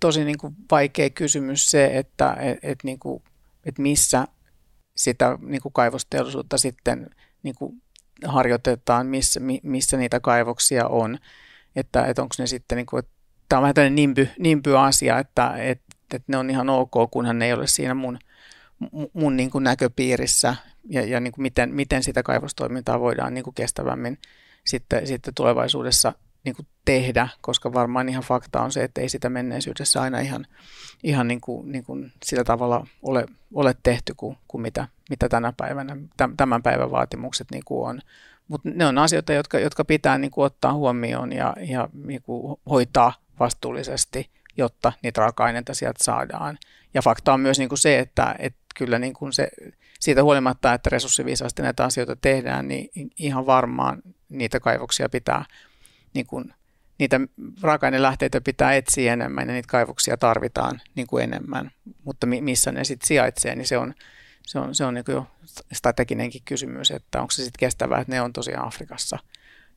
[0.00, 3.22] tosi niin kuin vaikea kysymys se, että et, et niin kuin,
[3.64, 4.26] et missä
[4.96, 7.10] sitä niin kuin kaivosteollisuutta sitten
[7.42, 7.82] niin kuin
[8.24, 11.18] harjoitetaan, missä, missä niitä kaivoksia on.
[11.76, 13.15] Että, että onko ne sitten, niin kuin, että
[13.48, 17.46] tämä on vähän tämmöinen nimby, nimby-asia, että, että, että ne on ihan ok, kunhan ne
[17.46, 18.18] ei ole siinä mun,
[19.12, 20.56] mun niin kuin näköpiirissä
[20.88, 24.18] ja, ja niin kuin miten, miten sitä kaivostoimintaa voidaan niin kuin kestävämmin
[24.64, 26.12] sitten, sitten tulevaisuudessa
[26.44, 30.46] niin kuin tehdä, koska varmaan ihan fakta on se, että ei sitä menneisyydessä aina ihan,
[31.02, 35.52] ihan niin kuin, niin kuin sillä tavalla ole, ole tehty kuin, kuin mitä, mitä tänä
[35.56, 35.96] päivänä,
[36.36, 38.00] tämän päivän vaatimukset niin kuin on.
[38.48, 42.60] Mutta ne on asioita, jotka, jotka pitää niin kuin ottaa huomioon ja, ja niin kuin
[42.70, 46.58] hoitaa vastuullisesti, jotta niitä raaka-aineita sieltä saadaan.
[46.94, 49.48] Ja fakta on myös niin kuin se, että, että kyllä niin kuin se,
[50.00, 55.44] siitä huolimatta, että resurssiviisaasti näitä asioita tehdään, niin ihan varmaan niitä kaivoksia pitää
[56.14, 56.54] niin kuin,
[56.98, 57.20] niitä
[57.62, 61.70] raaka-ainelähteitä pitää etsiä enemmän ja niitä kaivoksia tarvitaan niin kuin enemmän,
[62.04, 63.94] mutta missä ne sitten sijaitsee, niin se on,
[64.46, 65.26] se on, se on niin jo
[65.72, 69.18] strateginenkin kysymys, että onko se sitten kestävää, että ne on tosiaan Afrikassa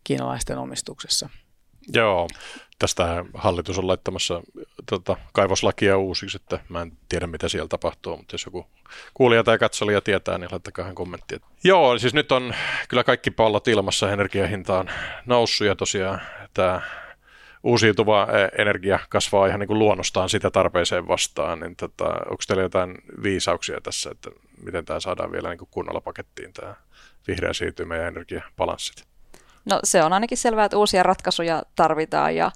[0.04, 1.30] kiinalaisten omistuksessa.
[1.94, 2.28] Joo,
[2.80, 4.42] tästä hallitus on laittamassa
[4.90, 8.66] tota, kaivoslakia uusiksi, että mä en tiedä mitä siellä tapahtuu, mutta jos joku
[9.14, 11.42] kuulija tai katsolija tietää, niin laittakaa hän kommentti.
[11.64, 12.54] Joo, siis nyt on
[12.90, 14.90] kyllä kaikki pallot ilmassa, energiahinta on
[15.26, 16.22] noussut ja tosiaan
[16.54, 16.82] tämä
[17.64, 22.96] uusiutuva energia kasvaa ihan niin kuin luonnostaan sitä tarpeeseen vastaan, niin tota, onko teillä jotain
[23.24, 24.30] viisauksia tässä, että
[24.64, 26.76] miten tämä saadaan vielä niin kuin kunnolla pakettiin, tämä
[27.28, 29.09] vihreä siirtymä ja energiapalanssit?
[29.66, 32.52] No se on ainakin selvää, että uusia ratkaisuja tarvitaan ja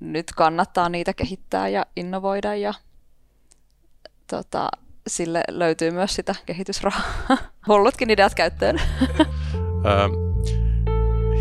[0.00, 2.74] nyt kannattaa niitä kehittää ja innovoida ja
[4.30, 4.68] tota,
[5.06, 7.04] sille löytyy myös sitä kehitysrahaa.
[7.68, 8.80] Hullutkin ideat käyttöön.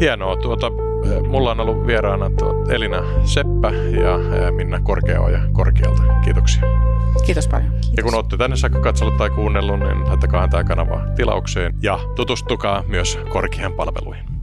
[0.01, 0.35] hienoa.
[0.35, 0.71] Tuota,
[1.27, 6.03] mulla on ollut vieraana tuota Elina Seppä ja Minna Korkeaoja Korkealta.
[6.23, 6.63] Kiitoksia.
[7.25, 7.71] Kiitos paljon.
[7.71, 7.93] Kiitos.
[7.97, 12.83] Ja kun olette tänne saakka katsellut tai kuunnellut, niin laittakaa tämä kanava tilaukseen ja tutustukaa
[12.87, 14.40] myös Korkean palveluihin.